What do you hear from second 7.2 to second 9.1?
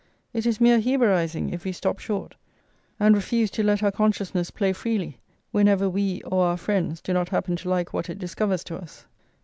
happen to like what it discovers to us.